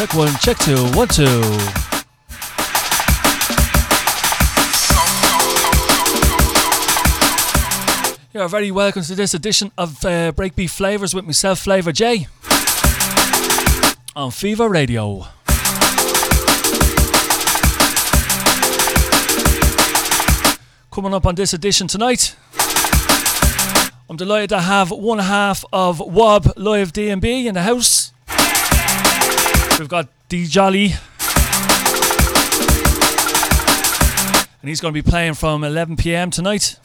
[0.00, 1.22] Check one, check two, one, two.
[8.32, 12.28] You are very welcome to this edition of uh, Breakbeat Flavors with myself, FLavRjay,
[14.16, 15.26] on PHEVER Radio.
[20.90, 22.34] Coming up on this edition tonight,
[24.08, 28.09] I'm delighted to have one half of Wob Live DNB in the house.
[29.80, 30.94] We've got Djollie.
[34.60, 36.76] And he's going to be playing from 11 pm tonight.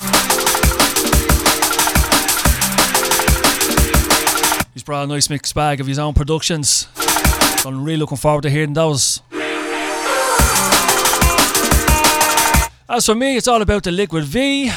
[4.74, 6.88] He's brought a nice mixed bag of his own productions.
[7.58, 9.22] So I'm really looking forward to hearing those.
[12.88, 14.72] As for me, it's all about the Liquid V.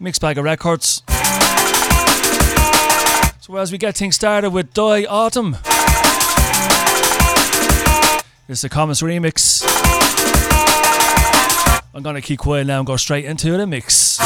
[0.00, 1.04] Mixed bag of records.
[3.50, 5.56] So as we get things started with Die Autumn,
[8.50, 9.62] is the Commix remix.
[11.94, 14.18] I'm gonna keep quiet now and go straight into the mix.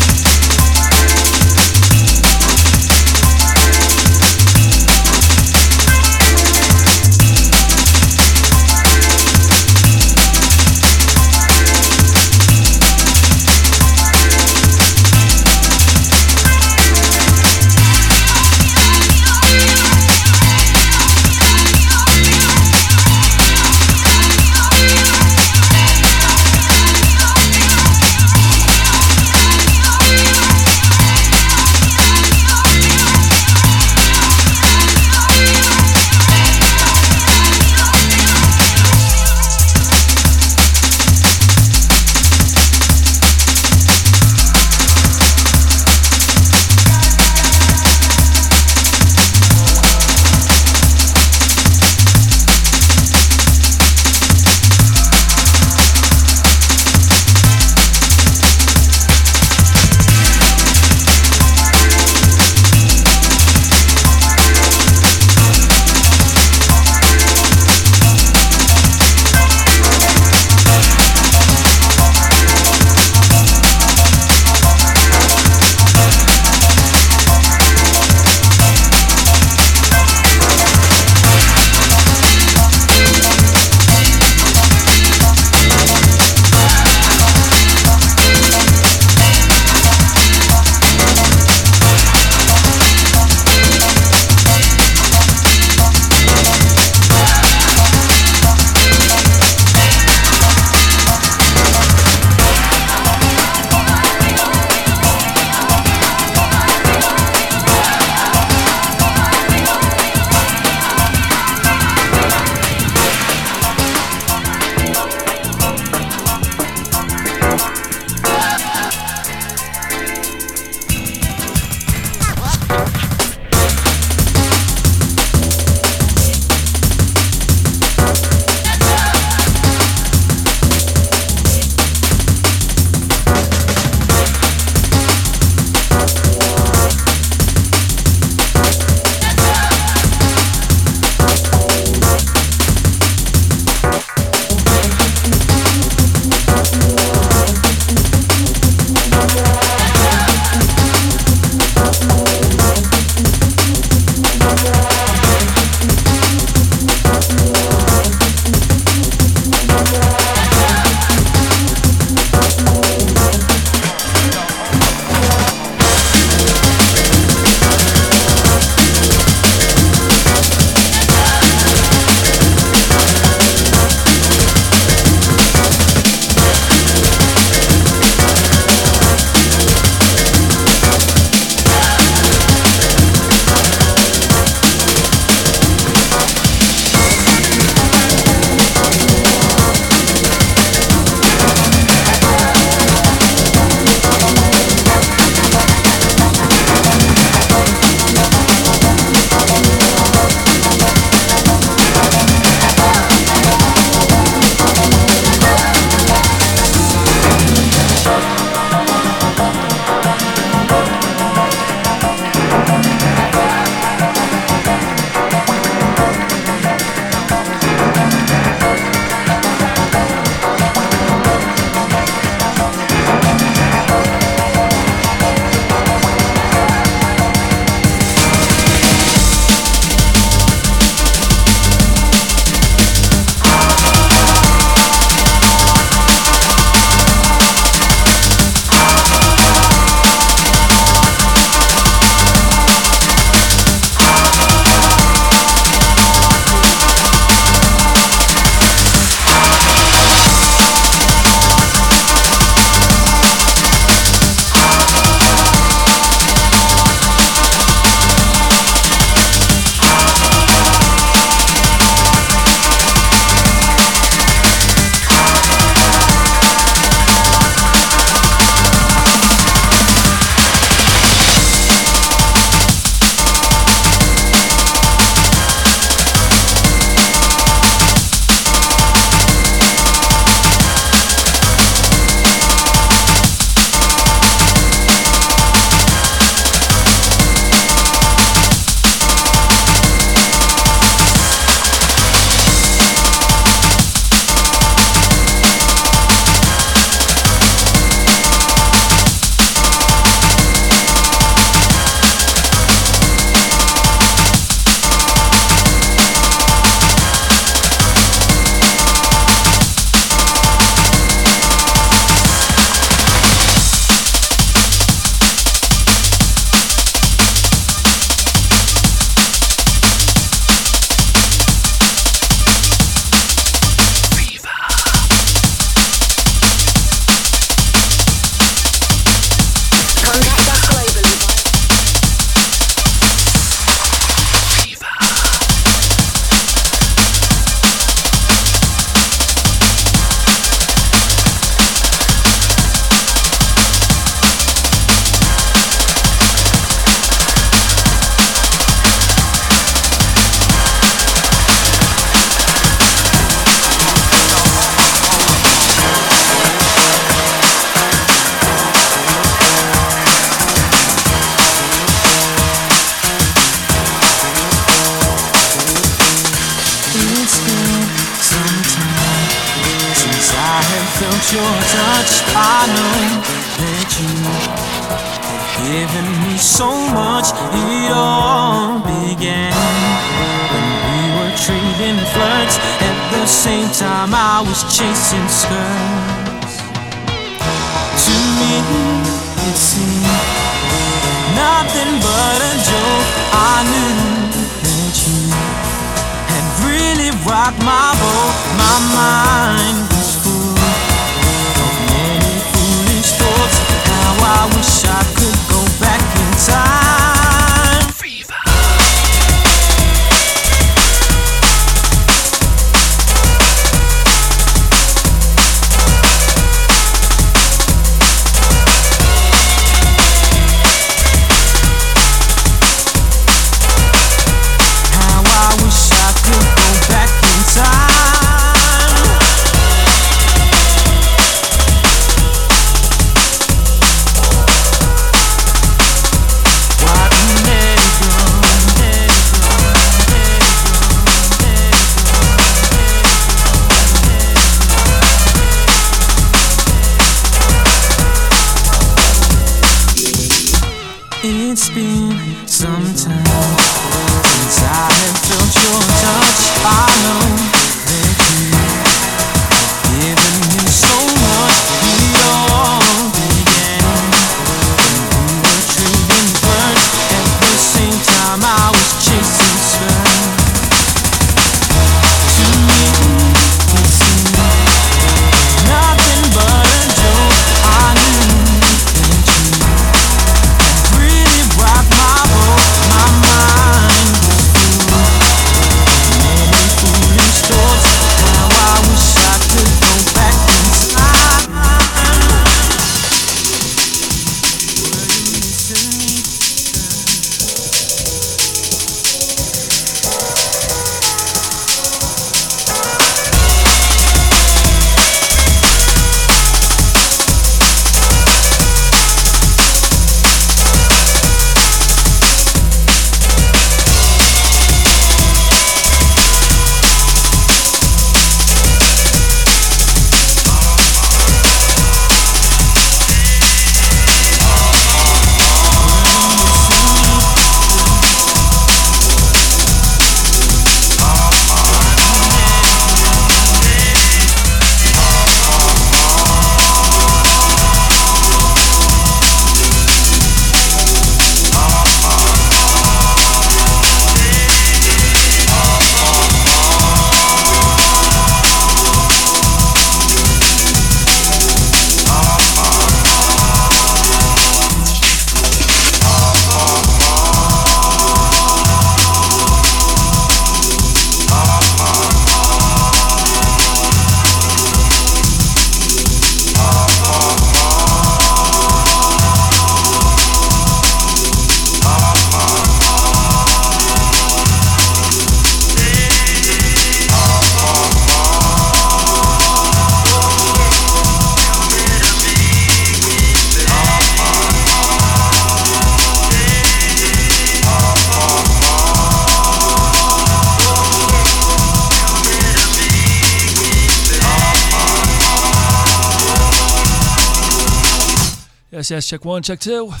[598.88, 599.84] Yes, yes, check one, check two.
[599.84, 600.00] Once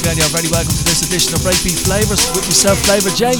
[0.00, 3.36] again, you're very welcome to this edition of Breakbeat Flavors with myself, FLavRjay.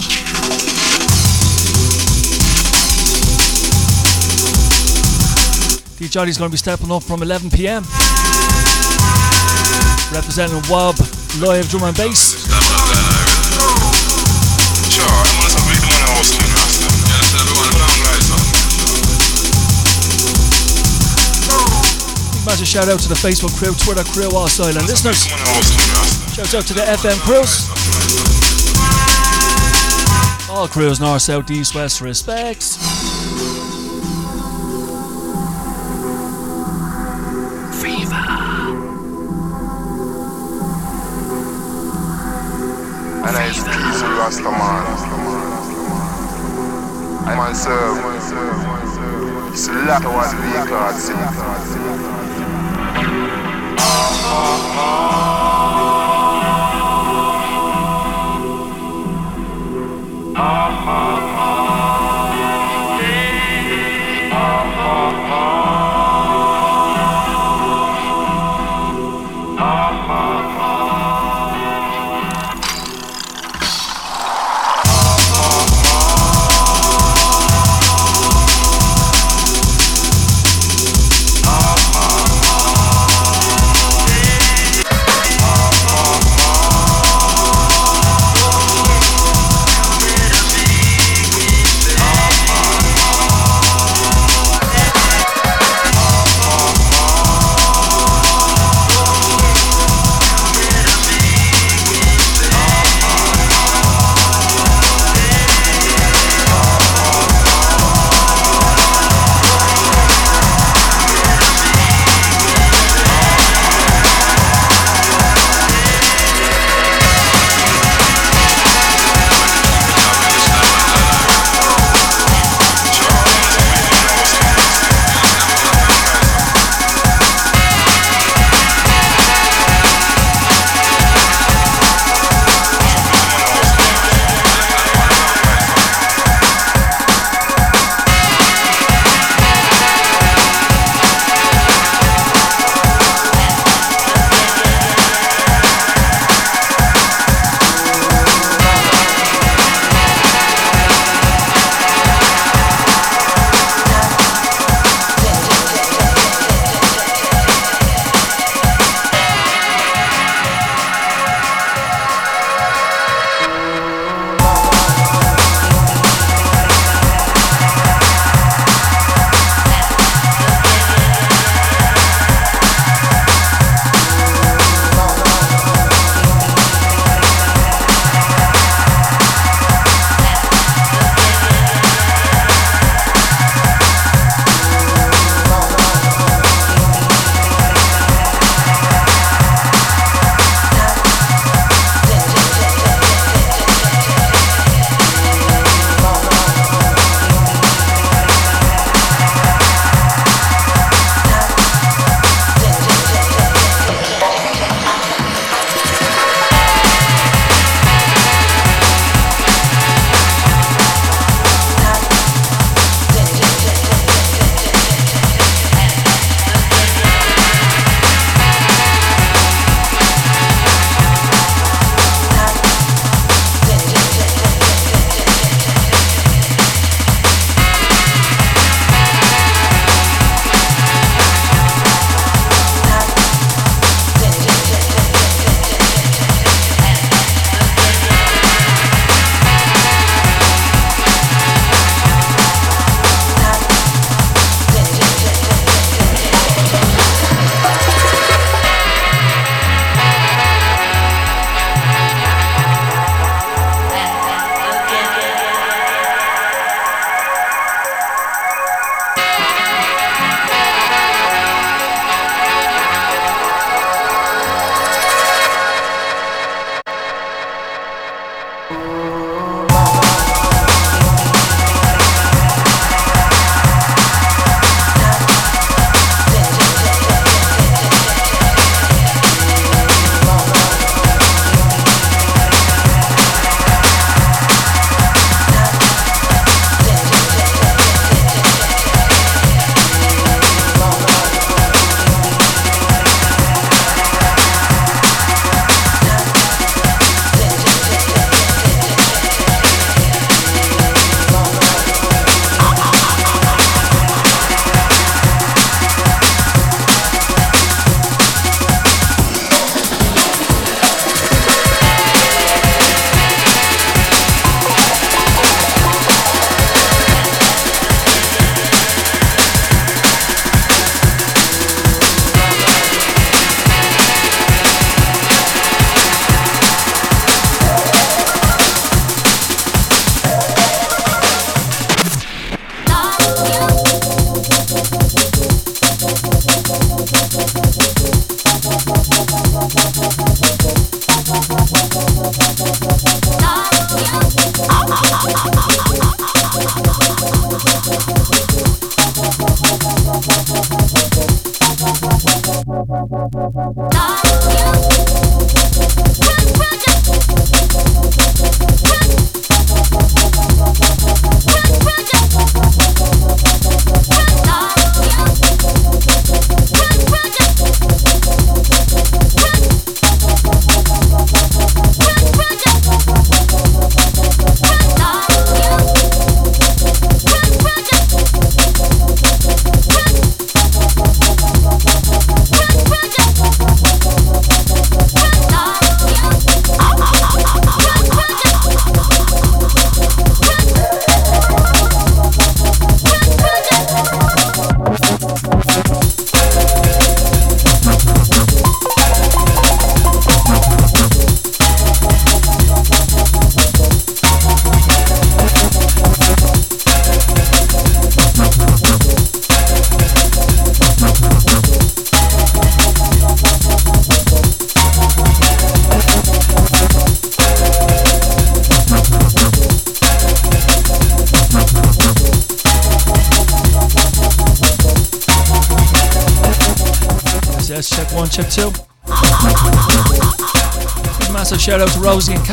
[5.98, 7.82] D Johnny's going to be stepping up from 11 pm.
[10.14, 10.94] Representing Wob
[11.40, 12.45] live drum and bass.
[22.46, 25.26] Massive shout out to the Facebook crew, Twitter crew, our silent listeners.
[26.32, 27.66] Shout out to the FM crews.
[30.48, 32.78] All crews, north, south, east, west, respects.
[43.26, 44.86] And I peace Rastaman.
[47.26, 47.98] I myself,
[49.52, 51.55] it's a lot of what we can't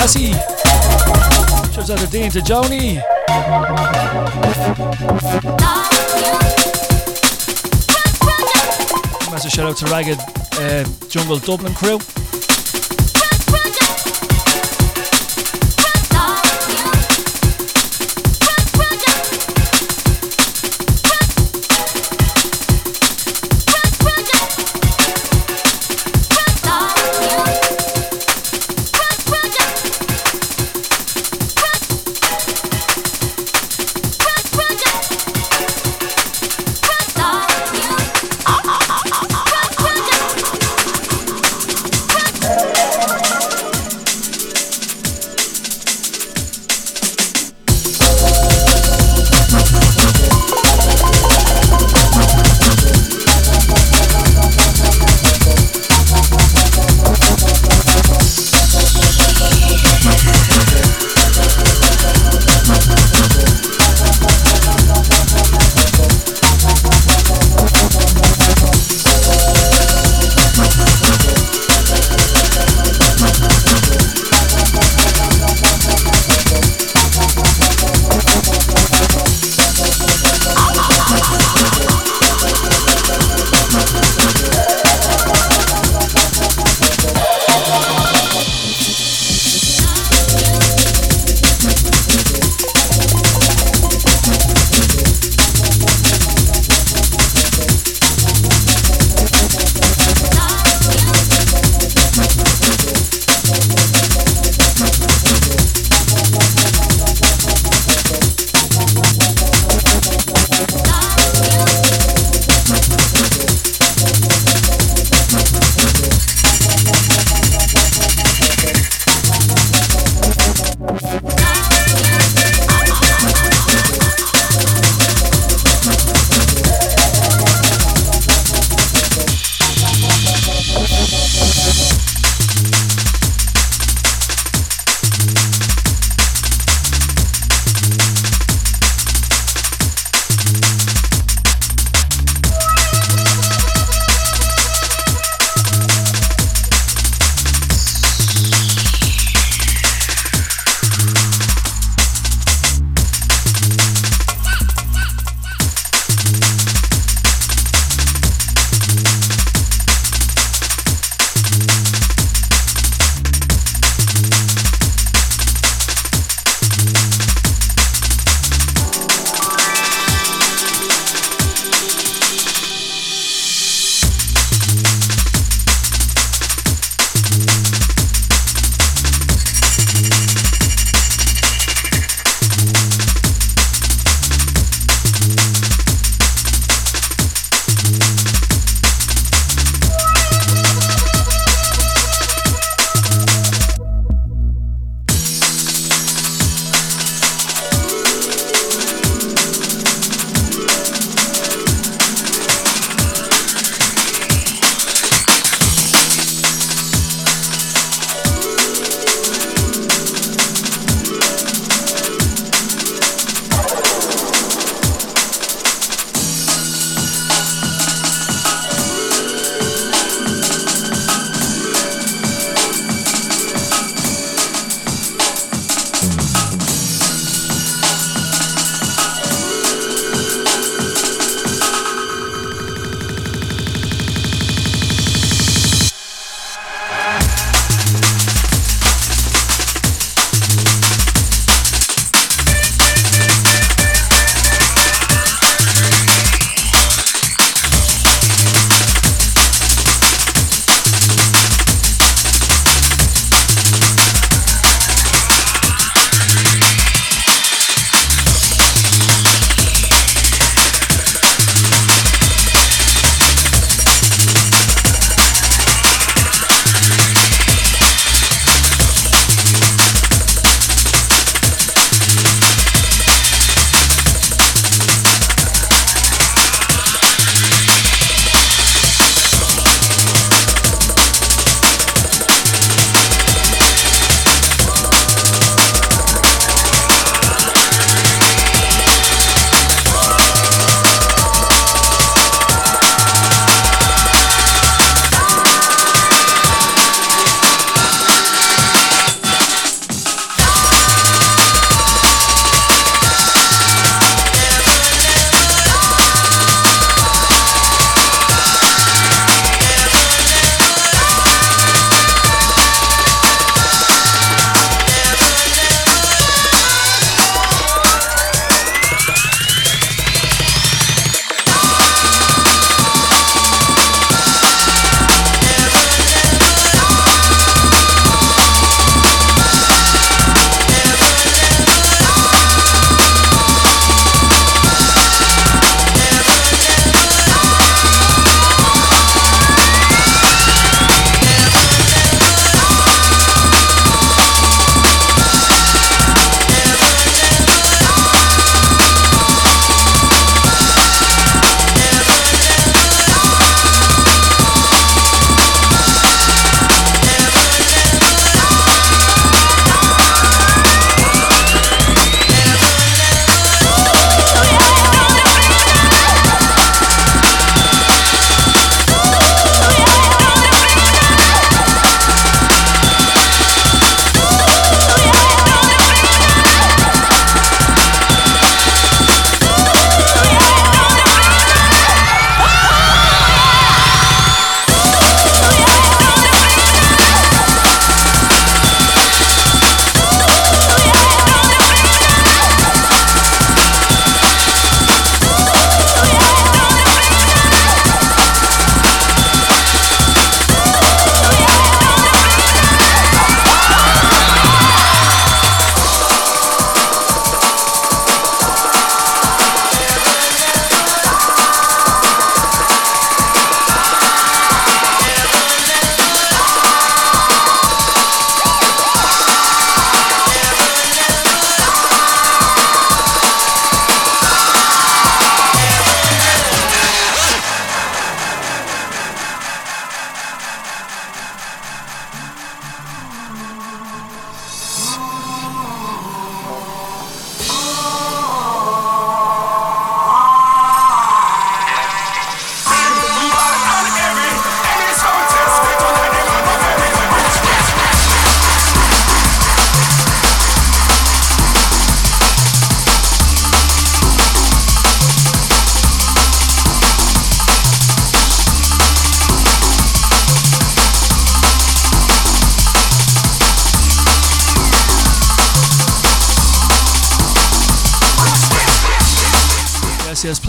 [0.03, 0.33] Cassie.
[1.71, 2.95] Shout out to Dean to Joni.
[9.31, 10.19] Massive shout out to Ragged
[10.59, 11.99] uh, Jungle Dublin crew.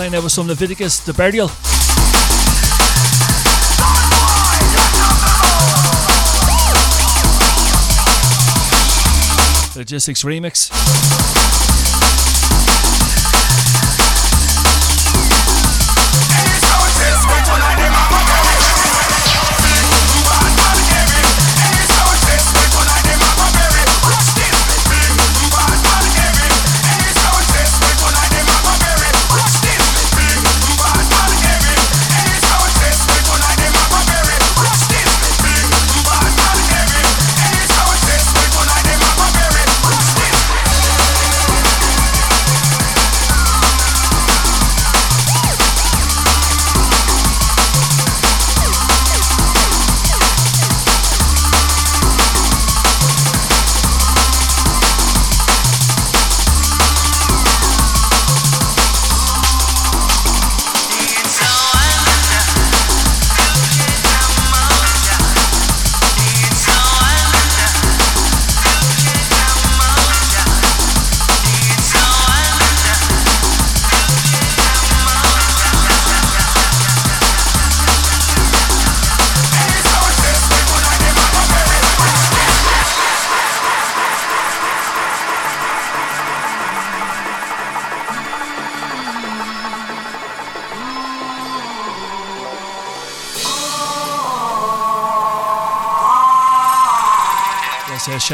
[0.04, 1.46] Playing out with some Leviticus, the Burial.
[9.74, 11.43] Logistics remix.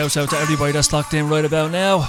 [0.01, 2.09] Shouts out to everybody that's locked in right about now.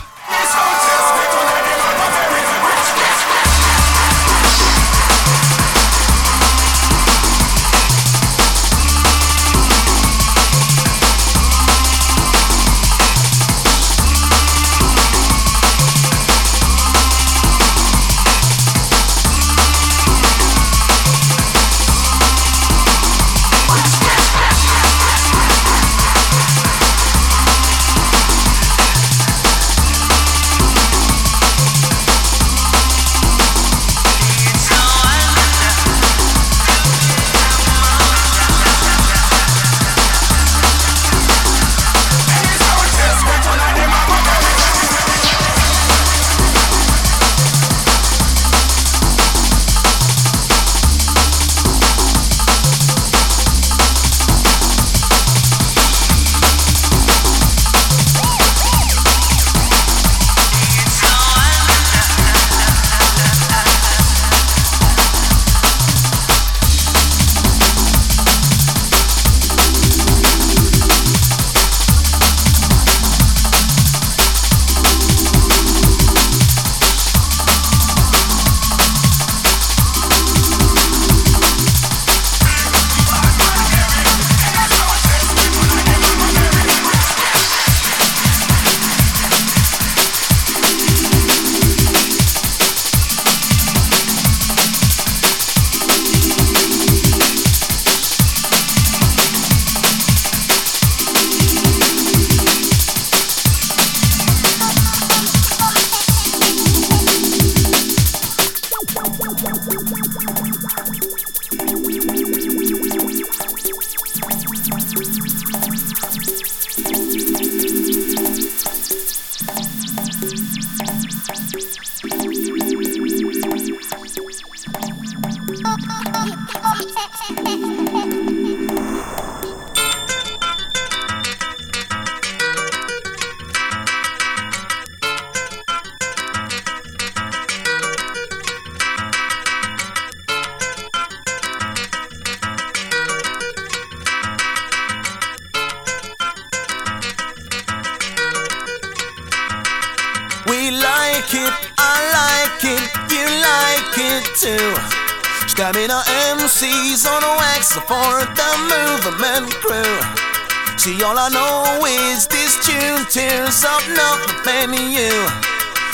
[163.64, 165.14] Up nothing you.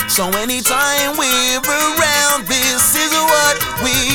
[0.08, 4.07] So anytime we're around, this is what we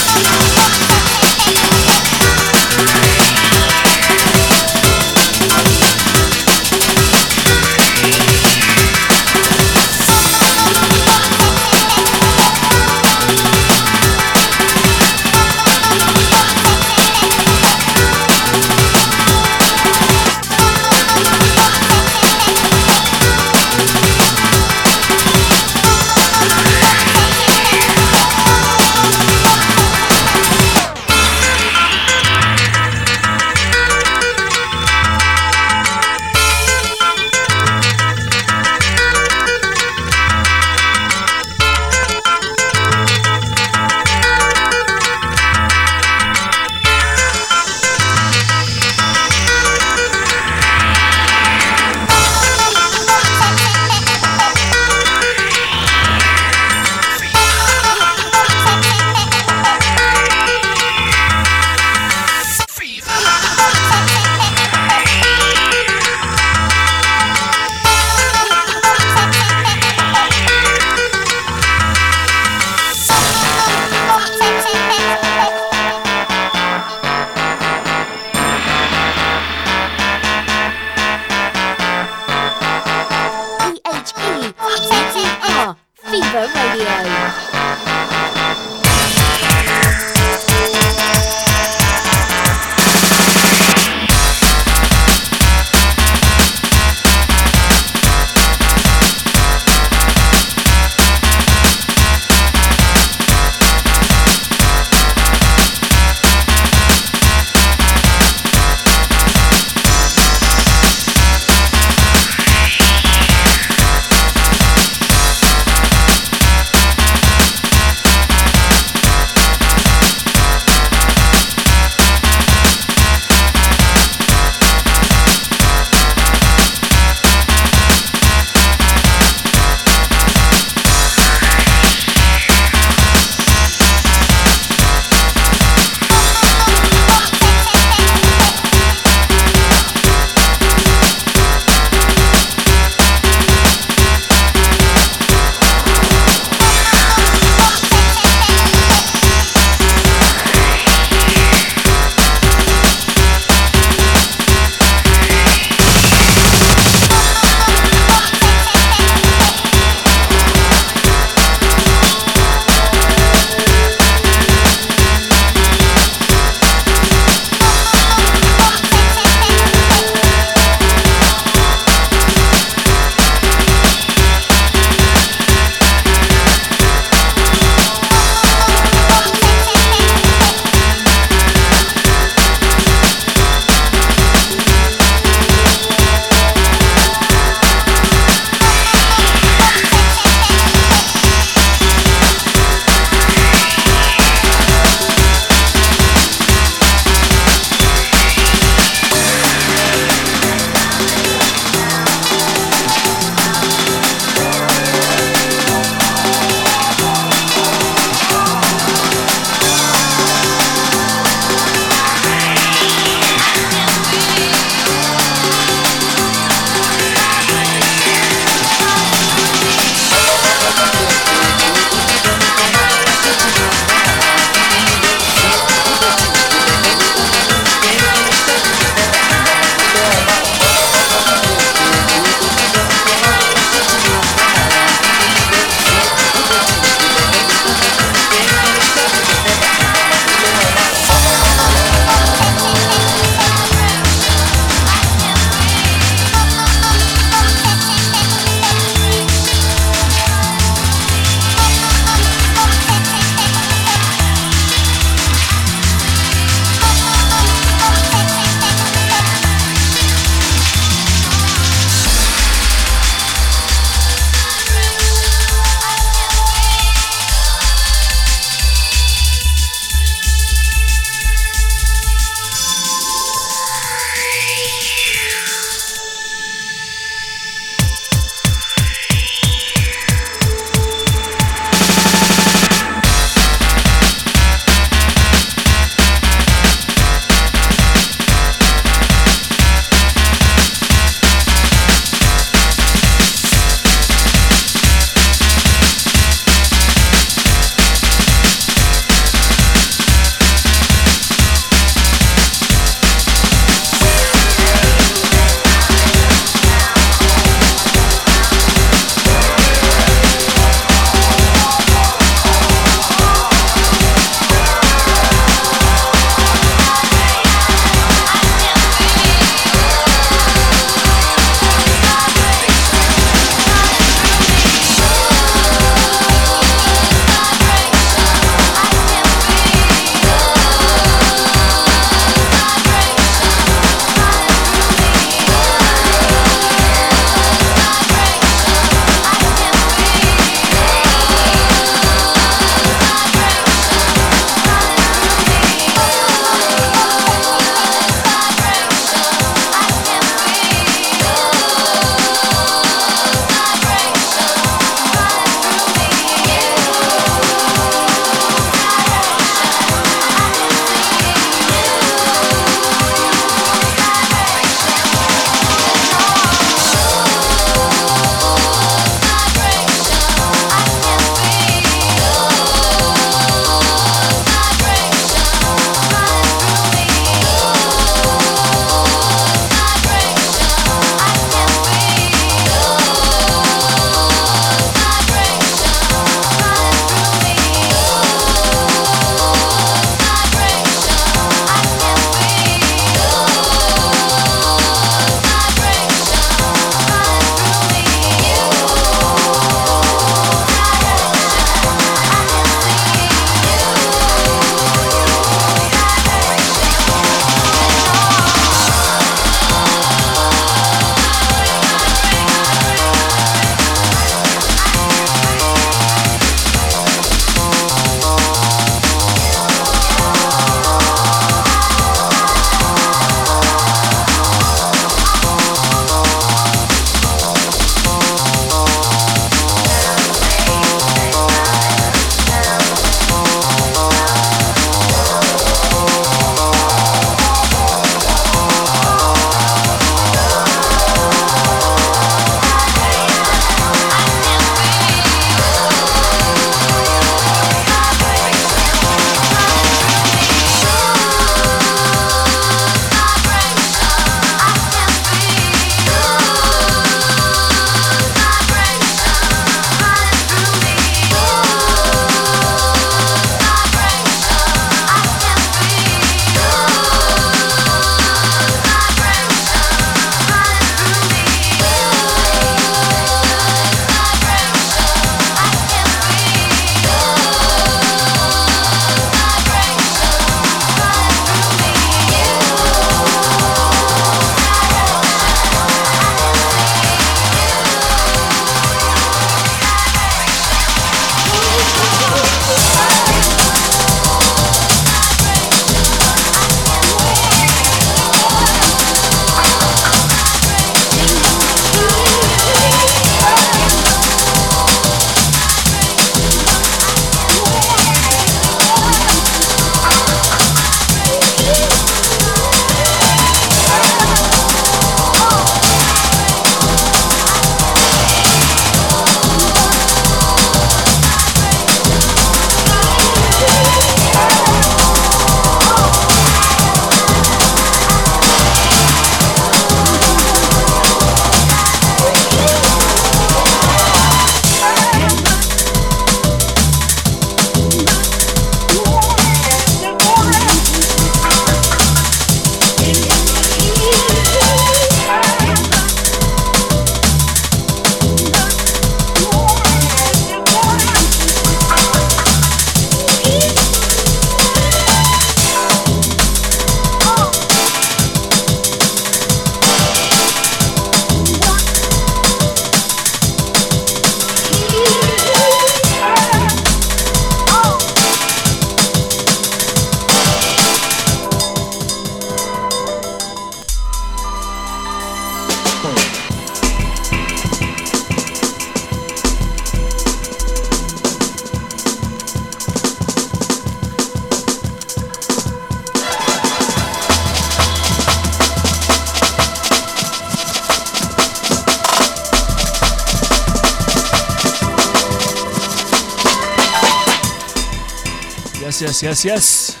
[599.44, 600.00] Yes.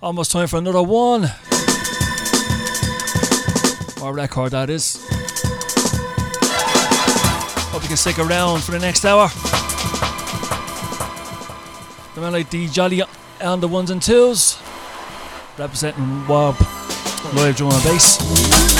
[0.00, 1.24] Almost time for another one.
[4.00, 5.04] Or record, that is.
[7.72, 9.26] Hope you can stick around for the next hour.
[12.14, 13.02] The man like Djollie
[13.42, 14.56] on the ones and twos.
[15.58, 16.54] Representing Wob
[17.34, 18.77] live drum and bass.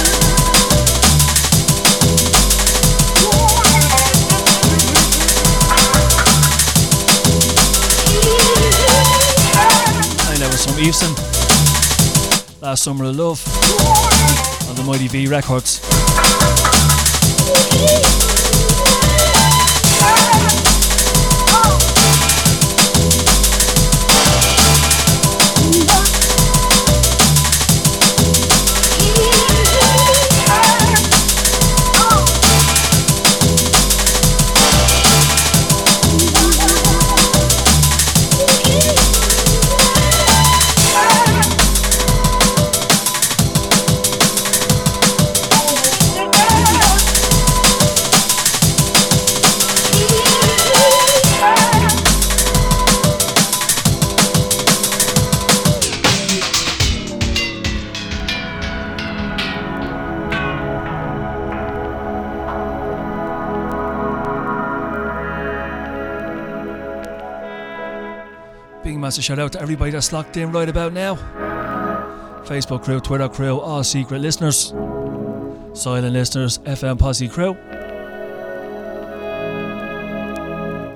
[10.79, 11.13] Eveson.
[12.63, 13.45] Last Summer of Love
[14.69, 15.98] on the Mighty V Records.
[69.19, 71.17] Massive shout out to everybody that's locked in right about now.
[72.45, 74.69] Facebook crew, Twitter crew, all secret listeners,
[75.75, 77.57] silent listeners, FM Posse crew.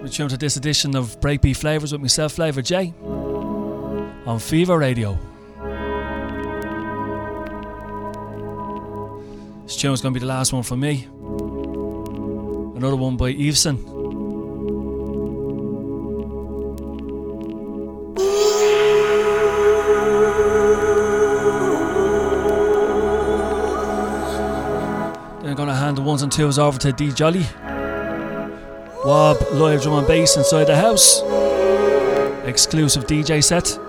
[0.00, 2.94] We tune to this edition of BreakBeat FLavR's with myself, FLavRjay,
[4.24, 5.18] on PHEVER Radio.
[9.64, 11.08] This tune's going to be the last one for me.
[12.76, 13.91] Another one by Eveson.
[26.32, 27.46] And twos over to Djollie.
[29.04, 31.20] Wob live drum and bass inside the house.
[32.46, 33.81] Exclusive DJ set.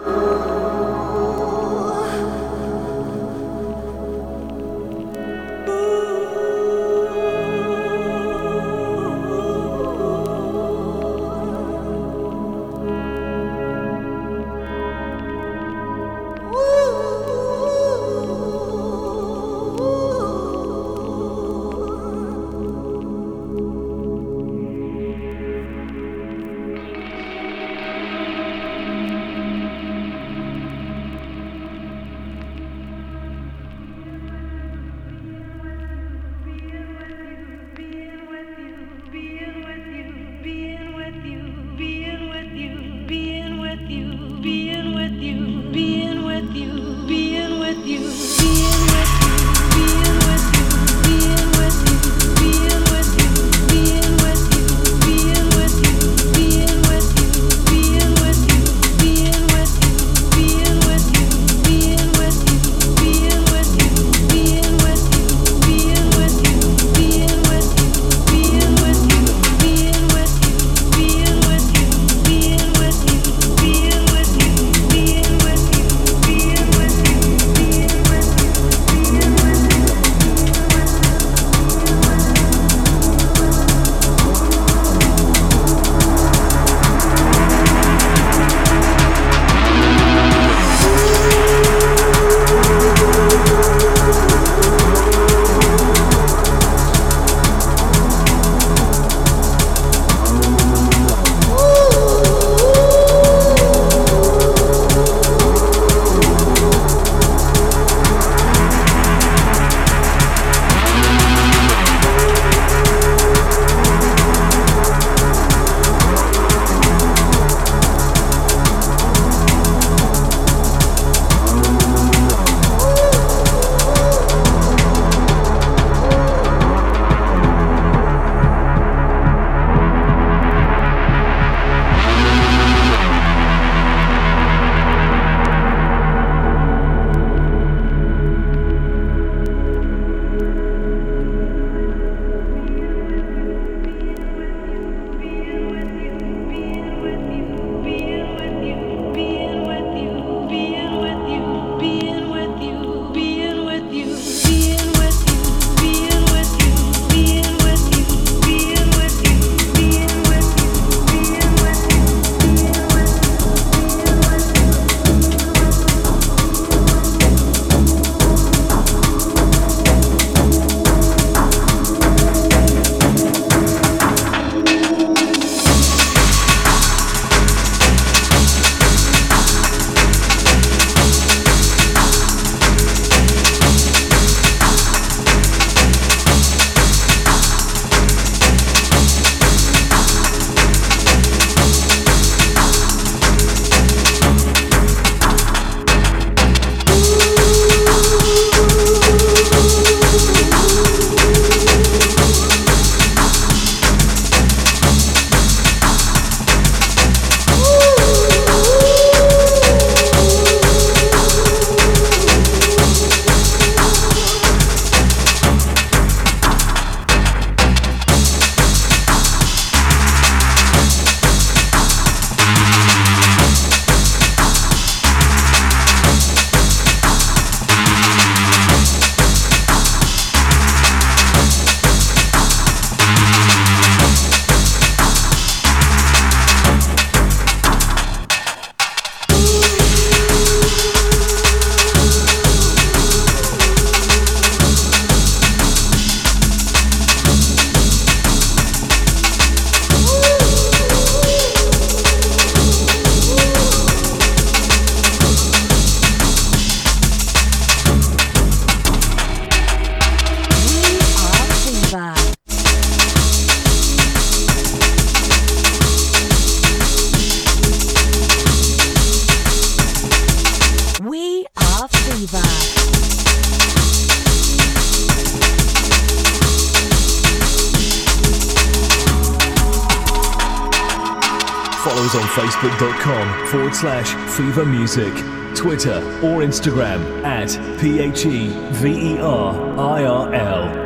[282.63, 285.13] facebook.com forward slash PHEVER Music,
[285.55, 287.49] Twitter or Instagram at
[287.79, 290.82] P H E V E R I R L.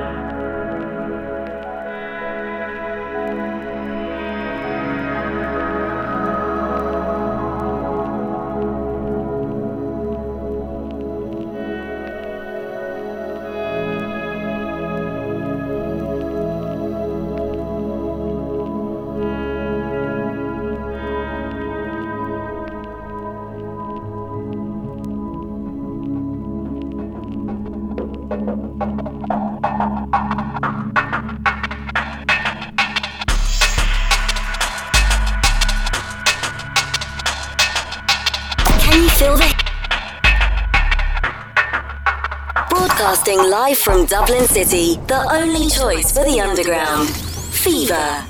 [43.88, 47.08] from Dublin City, the only choice for the underground.
[47.08, 48.27] PHEVER.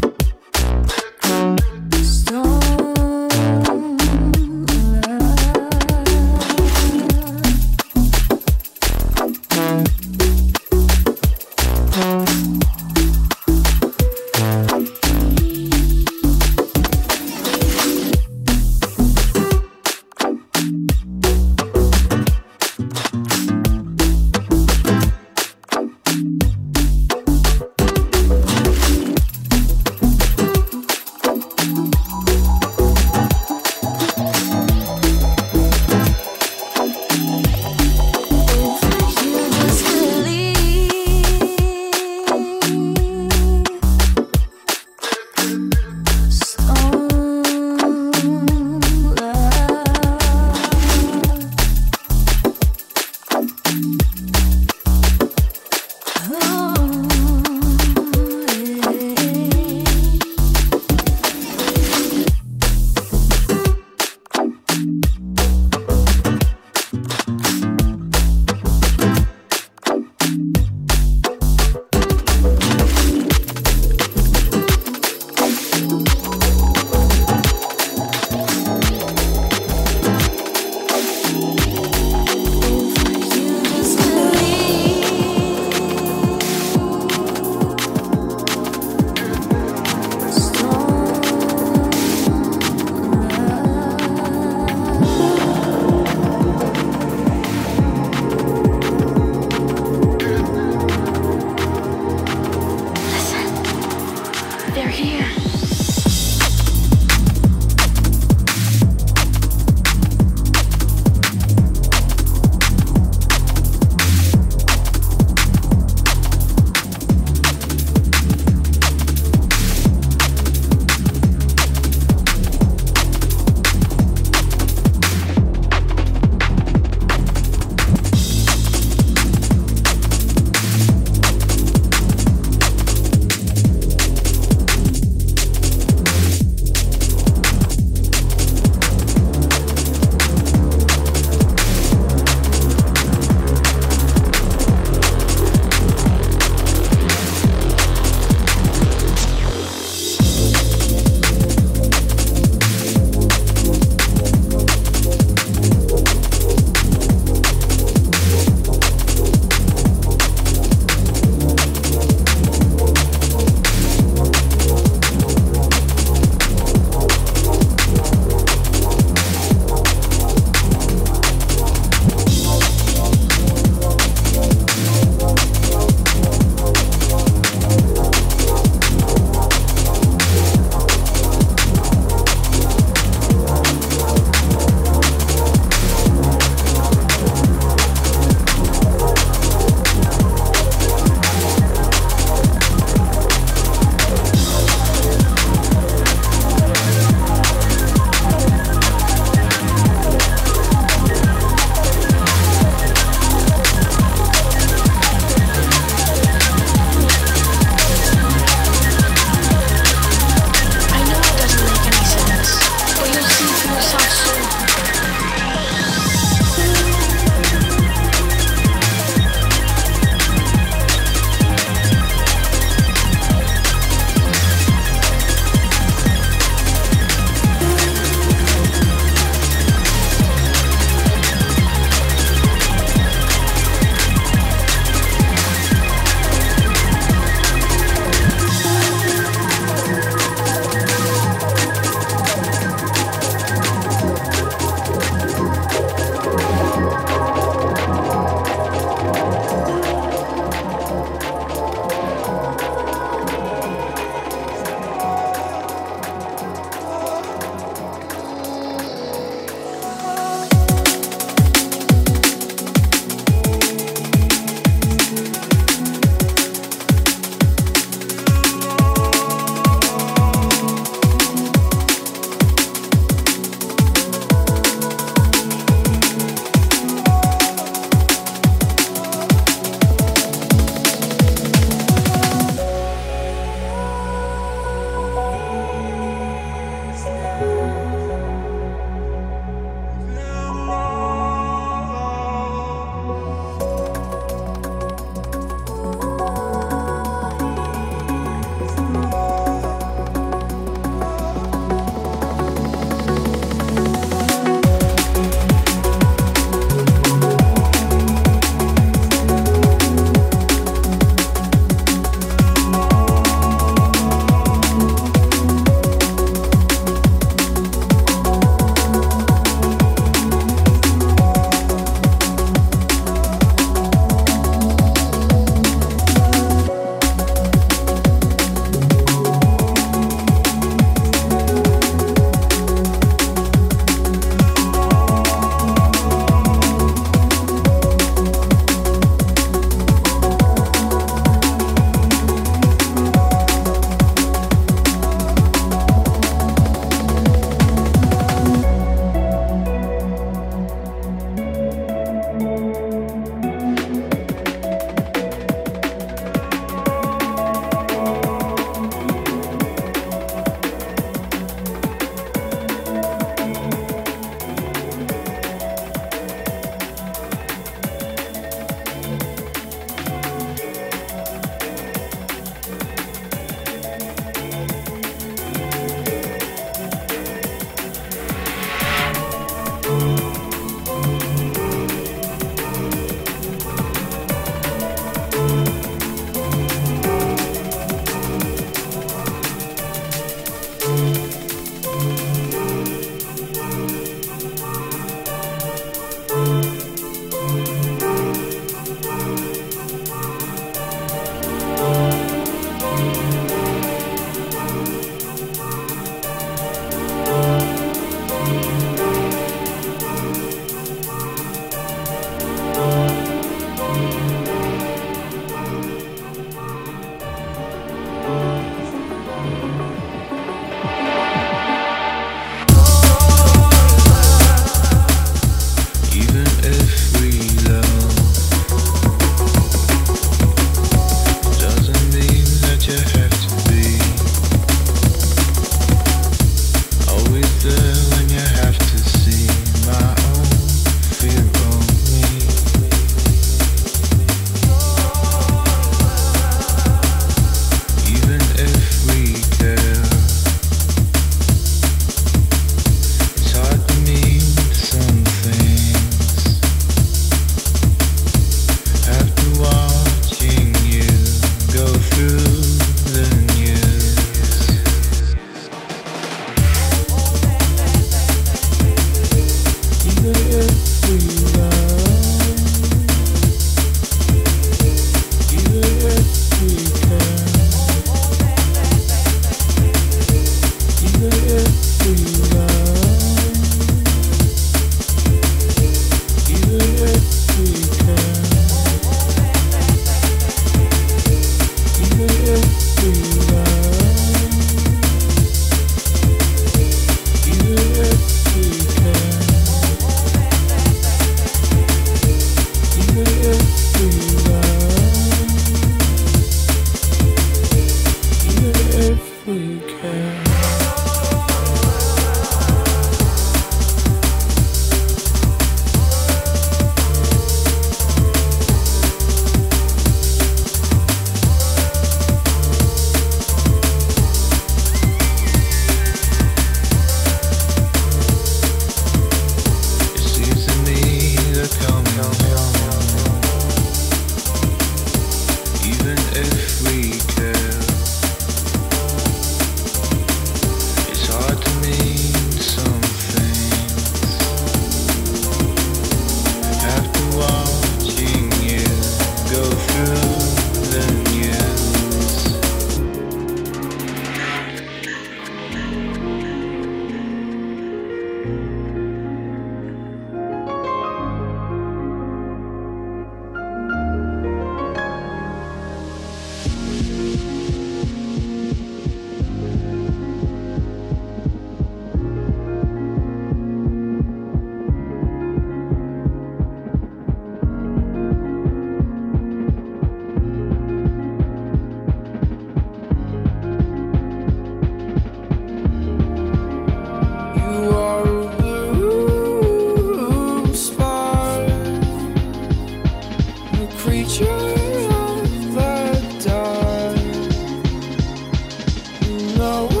[599.61, 600.00] know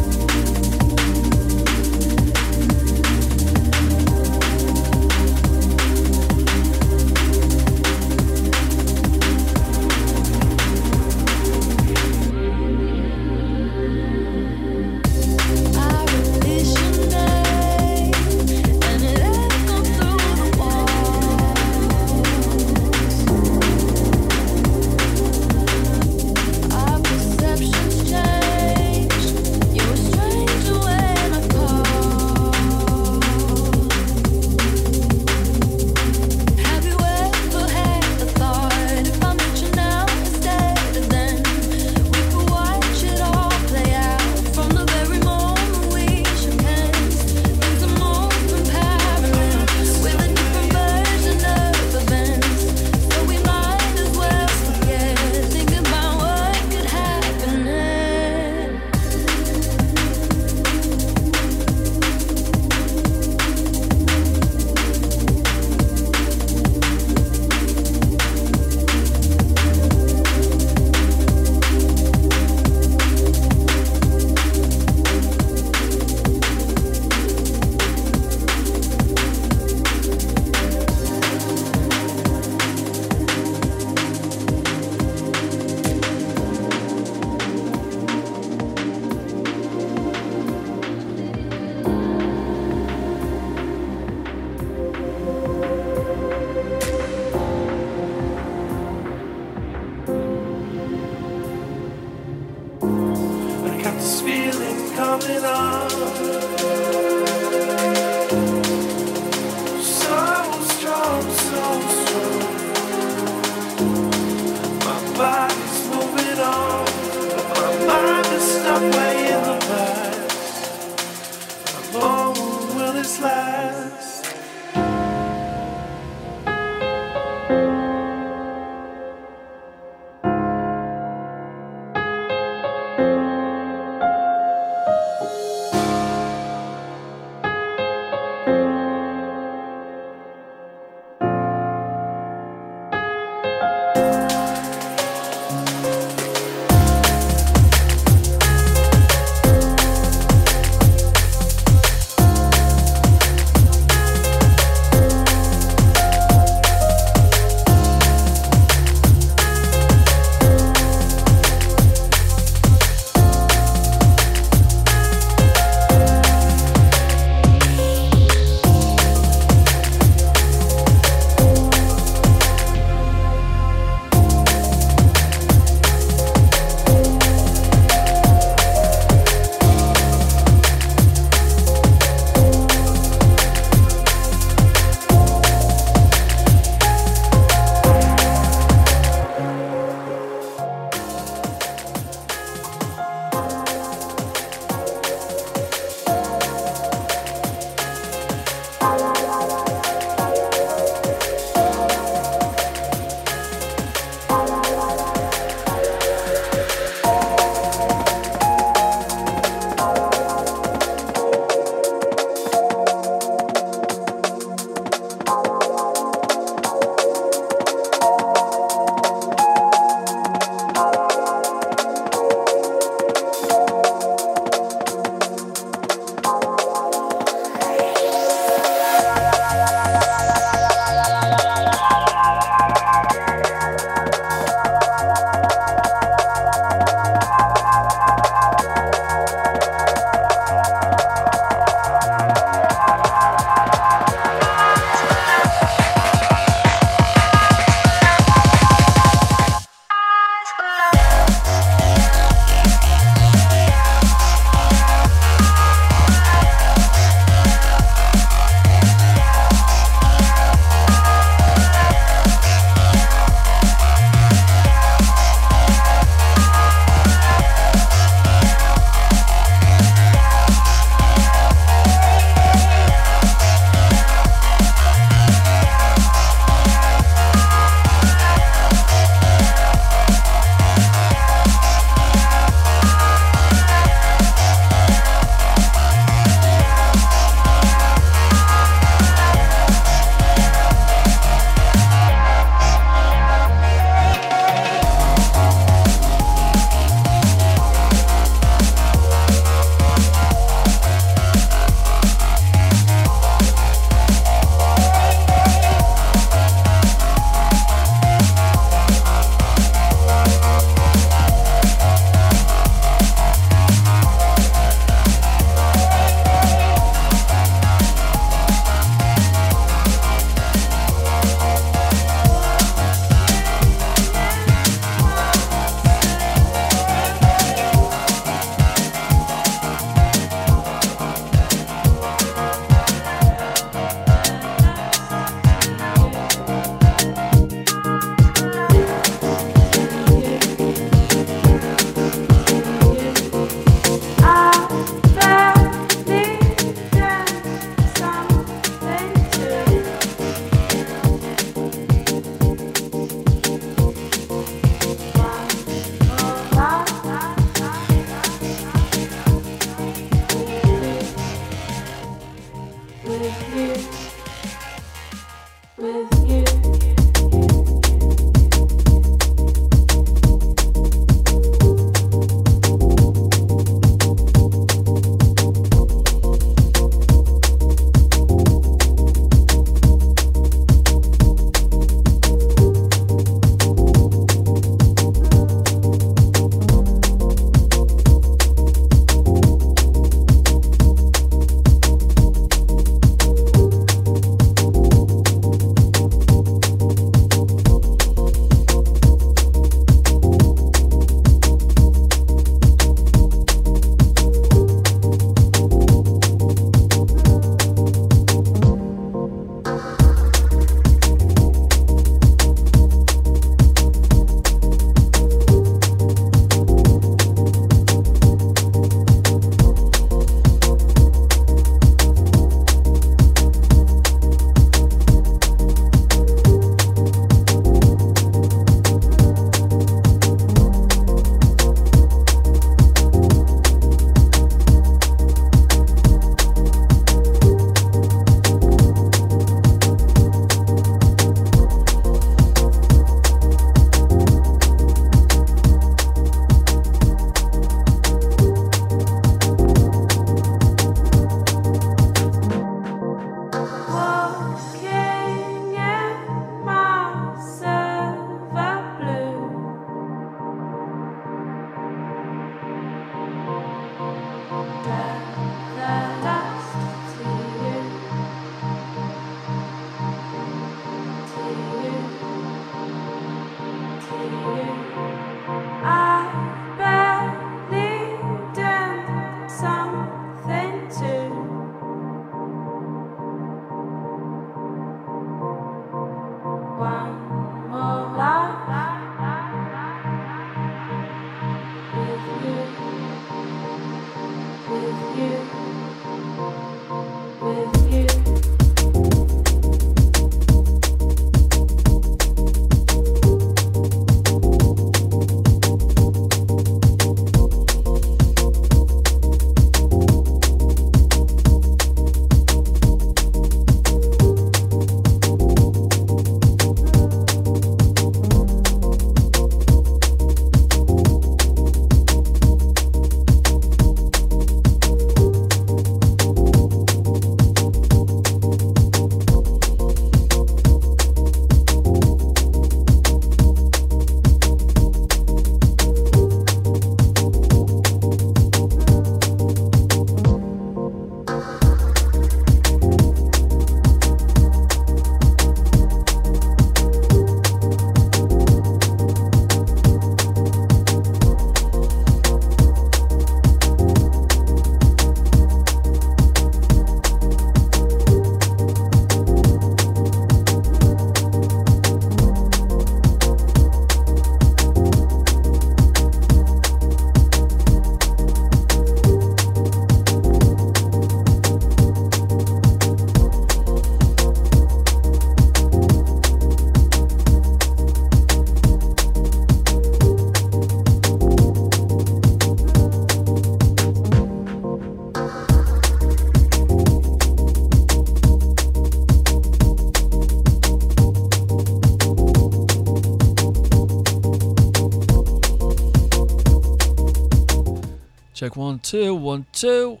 [598.42, 598.56] check.
[598.56, 600.00] One, two, one, two.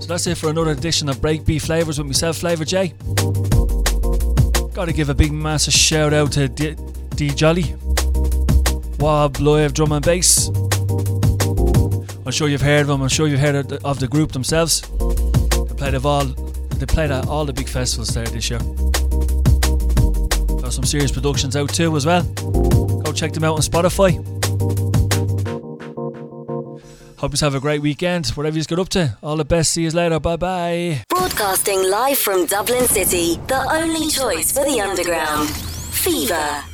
[0.00, 2.92] So that's it for another edition of BreakBeat FLavR's with myself, FLavRjay.
[4.74, 6.74] Gotta give a big massive shout out to D,
[7.16, 7.74] Djollie,
[8.98, 10.48] Wob Live Drum and Bass.
[12.26, 13.00] I'm sure you've heard of them.
[13.00, 14.82] I'm sure you've heard of the, of the group themselves.
[14.82, 16.26] They played of all.
[16.26, 18.58] They played at all the big festivals there this year.
[20.60, 22.24] Got some serious productions out too as well.
[22.24, 24.22] Go check them out on Spotify.
[27.28, 29.18] Hope you have a great weekend, whatever you get up to.
[29.22, 29.72] All the best.
[29.72, 30.18] See you later.
[30.18, 31.02] Bye bye.
[31.10, 35.50] Broadcasting live from Dublin City, the only choice for the underground.
[35.50, 36.67] PHEVER.